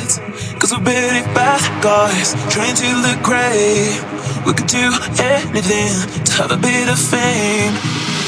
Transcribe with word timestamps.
Cause 0.00 0.72
we're 0.72 0.80
beauty 0.80 1.20
bath 1.36 1.64
guys, 1.82 2.32
trained 2.48 2.76
to 2.78 2.88
look 3.04 3.20
great. 3.22 4.00
We 4.46 4.52
could 4.56 4.66
do 4.66 4.88
anything 5.20 6.24
to 6.24 6.32
have 6.40 6.52
a 6.52 6.56
bit 6.56 6.88
of 6.88 6.98
fame. 6.98 7.76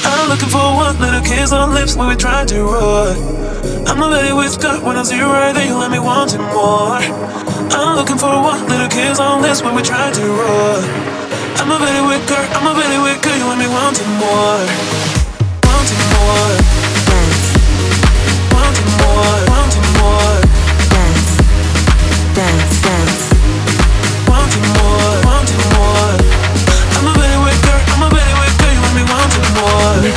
I'm 0.04 0.28
looking 0.28 0.48
for 0.48 0.60
one 0.76 0.98
little 1.00 1.22
kiss 1.22 1.52
on 1.52 1.72
lips 1.72 1.96
when 1.96 2.08
we 2.08 2.16
try 2.16 2.44
to 2.44 2.58
roar. 2.62 3.16
I'm 3.88 4.02
already 4.02 4.32
with 4.32 4.60
God 4.60 4.82
when 4.84 4.96
I 4.96 5.02
see 5.02 5.16
you 5.16 5.26
right 5.26 5.52
there, 5.54 5.66
you 5.66 5.76
let 5.76 5.90
me 5.90 5.98
want 5.98 6.34
it 6.34 6.44
more. 6.52 7.00
I'm 7.72 7.96
looking 7.96 8.18
for 8.18 8.28
one 8.28 8.68
little 8.68 8.88
kiss 8.88 9.18
on 9.18 9.40
lips 9.40 9.62
when 9.62 9.74
we 9.74 9.82
try 9.82 10.12
to 10.12 10.24
roar. 10.24 10.76
I'm 11.56 11.70
already 11.72 12.04
with 12.04 12.28
God, 12.28 12.44
I'm 12.52 12.66
already 12.66 12.98
with 13.00 13.22
God, 13.22 13.38
you 13.38 13.46
let 13.48 13.58
me 13.58 13.68
want 13.68 13.96
it 13.96 14.08
more. 14.20 14.60
Want 15.64 15.88
it 15.88 16.02
more. 16.12 16.71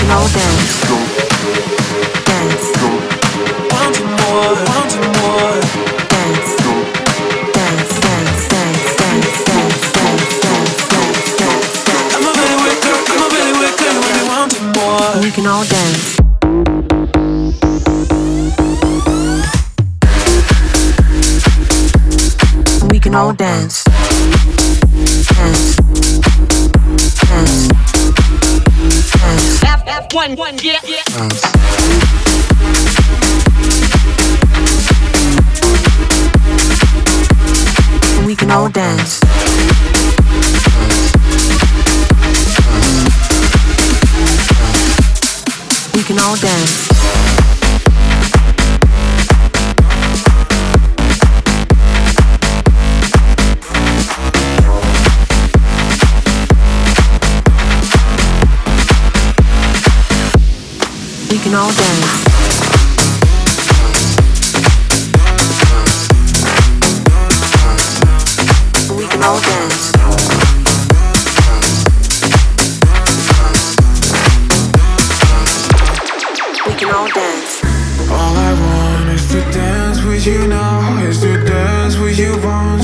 dance. 0.07 0.85
Dance. 2.25 2.69
Want 3.71 3.97
more, 4.05 4.53
want 4.69 4.93
more. 5.17 5.55
Dance. 6.13 6.51
Dance, 7.53 7.93
dance, 7.99 8.47
dance, 8.47 8.95
dance, 8.95 9.43
dance, 9.45 9.83
dance, 9.91 10.39
dance, 10.41 11.35
dance, 11.39 11.65
We 15.23 15.29
can 15.31 15.47
all 15.47 15.65
dance. 15.65 16.19
We 22.91 22.99
can 22.99 23.15
all 23.15 23.33
dance. 23.33 24.04
one, 30.15 30.33
one, 30.37 30.57
yeah, 30.63 30.79
yeah. 30.85 31.03
Bounce. 31.09 31.41
we 38.25 38.33
can 38.33 38.49
all 38.49 38.69
dance. 38.69 39.19
We 45.93 46.03
can 46.03 46.17
all 46.19 46.37
dance. 46.37 46.84
can 61.45 61.53
all 61.53 61.69
dance. 61.69 62.25
We 68.89 69.05
can 69.05 69.21
all 69.21 69.39
dance. 69.39 69.91
We 76.65 76.73
can 76.73 76.89
all 76.89 77.07
dance. 77.13 77.63
All 78.09 78.35
I 78.35 78.53
want 78.59 79.09
is 79.13 79.29
to 79.29 79.41
dance 79.51 80.01
with 80.03 80.25
you 80.25 80.47
now, 80.47 80.97
is 81.03 81.21
to 81.21 81.45
dance 81.45 81.95
with 81.97 82.17
you 82.17 82.35
once. 82.43 82.74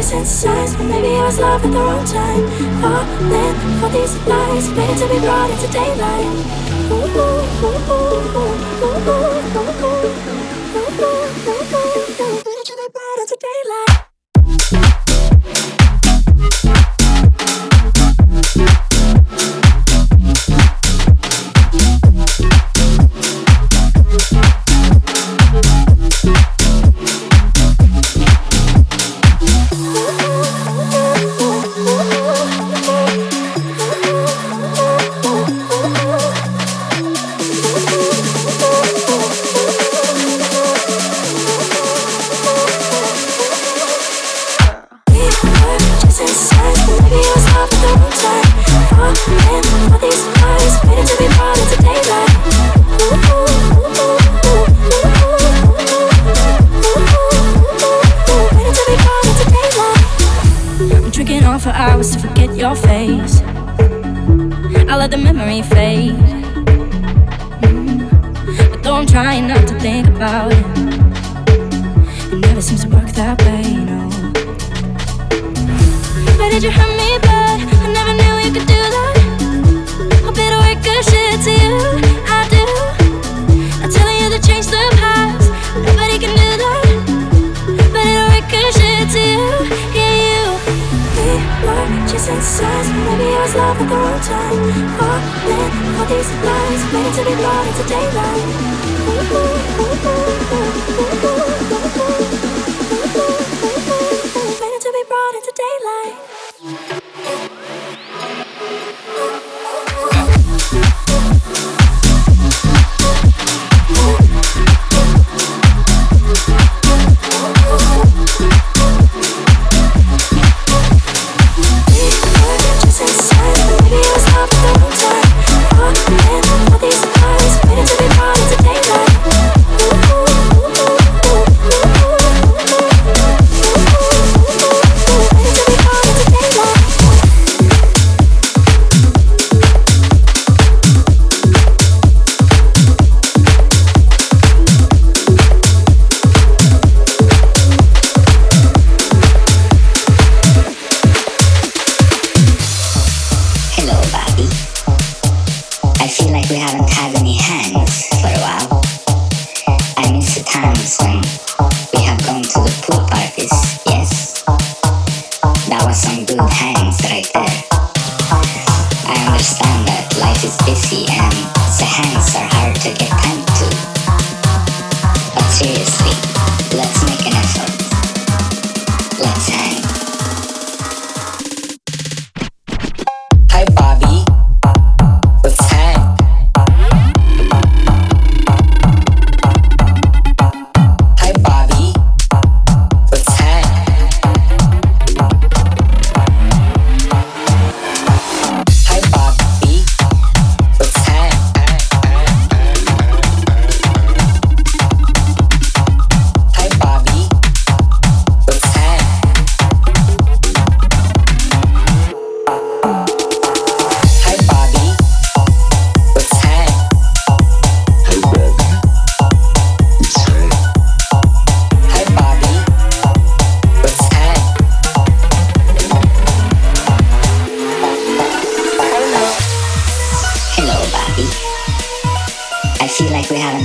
kissing 0.00 0.24
signs, 0.24 0.74
but 0.76 0.84
maybe 0.84 1.08
I 1.08 1.24
was 1.26 1.38
love 1.38 1.62
at 1.62 1.70
the 1.70 1.78
wrong 1.78 2.06
time. 2.06 2.48
Falling 2.80 3.54
for 3.80 3.90
these 3.90 4.16
lies, 4.26 4.70
waiting 4.72 4.96
to 4.96 5.06
be 5.12 5.20
brought 5.20 5.50
into 5.50 5.68
daylight. 5.70 6.24
Ooh, 6.88 7.04
ooh, 7.04 7.44
ooh, 7.60 7.92
ooh, 7.92 8.40
ooh, 8.40 8.56
ooh, 8.80 8.96
ooh, 8.96 9.20
ooh, 9.20 9.76
ooh, 9.76 9.92
ooh, 9.92 10.16
ooh, 11.48 11.76
ooh. 11.76 11.79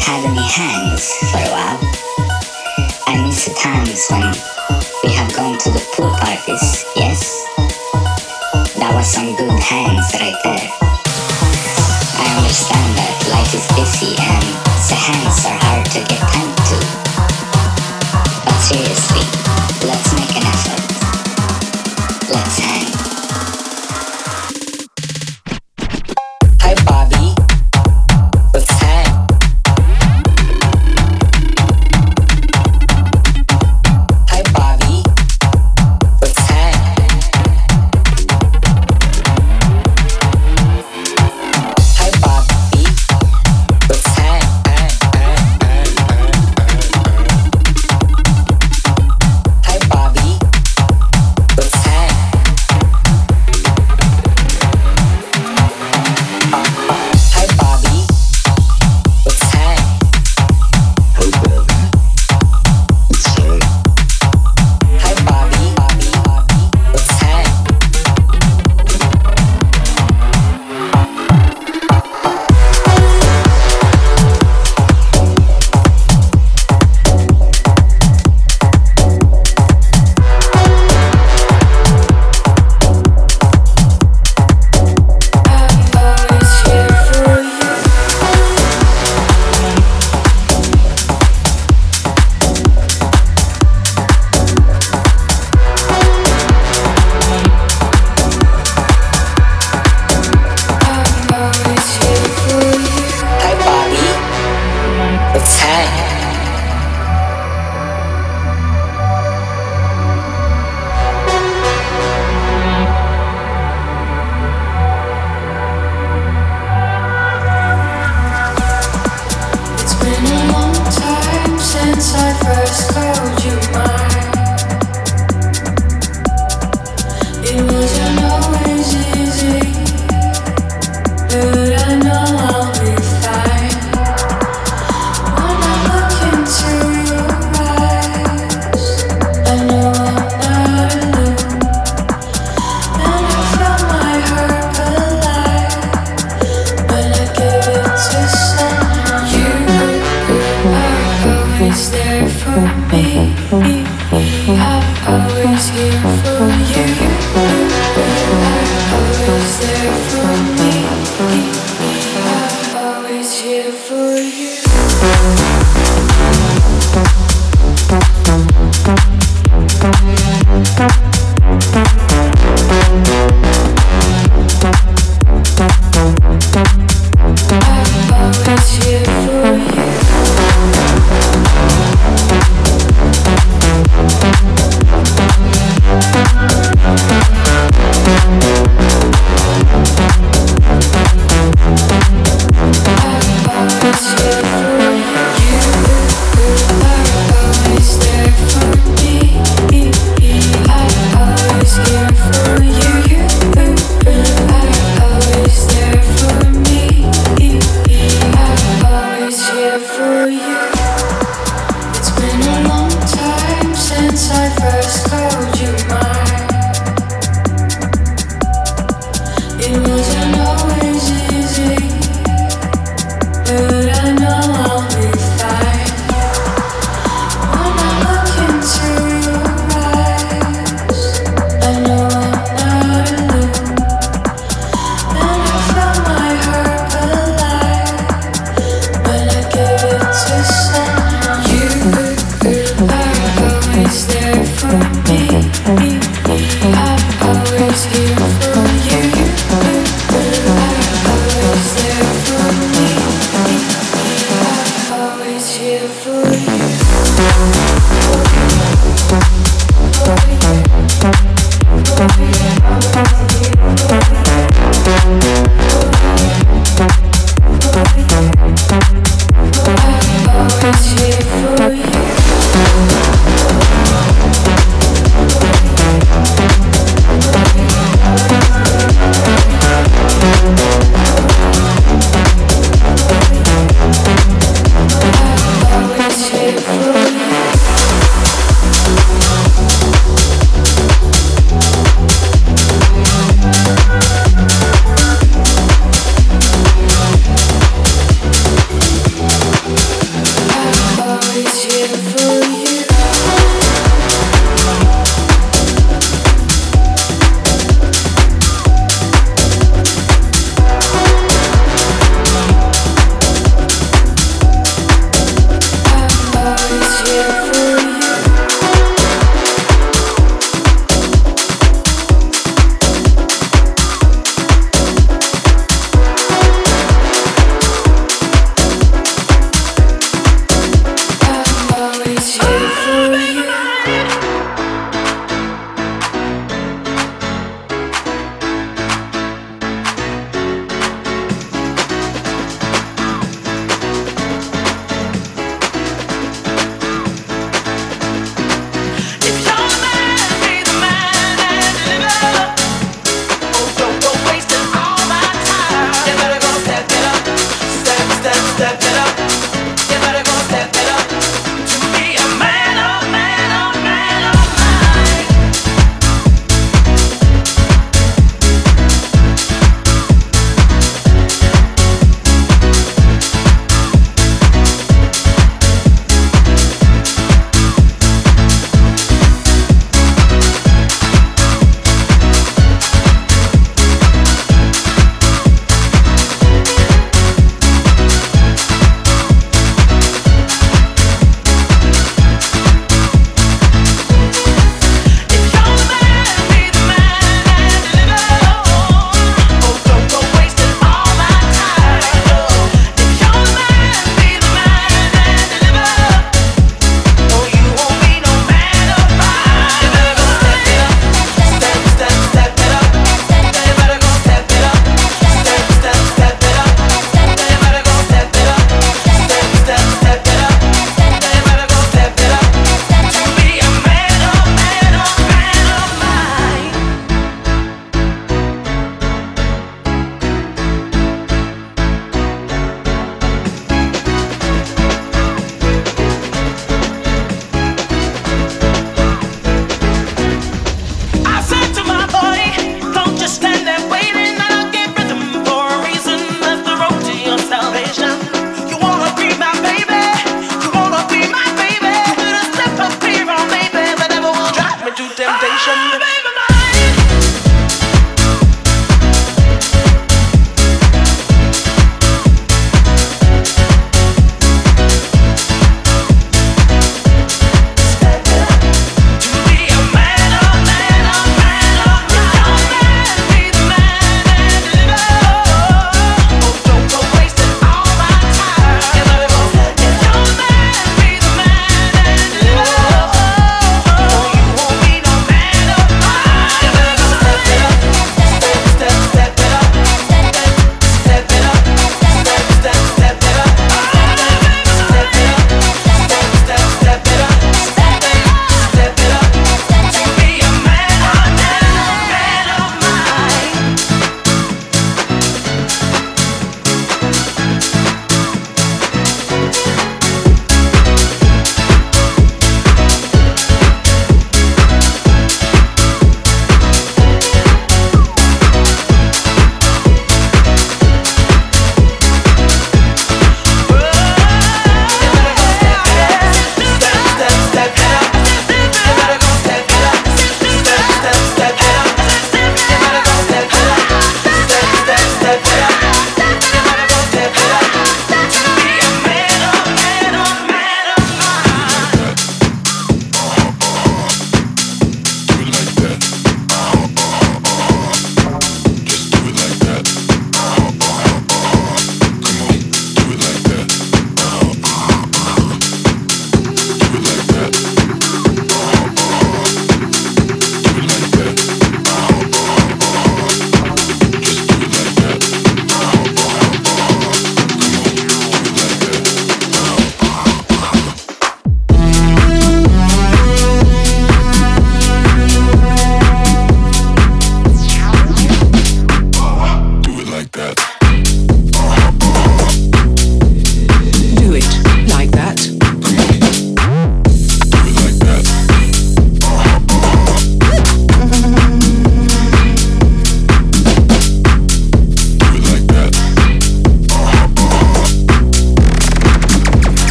had 0.00 0.24
any 0.24 0.42
hands 0.42 1.12
for 1.30 1.38
a 1.38 1.50
while. 1.50 1.89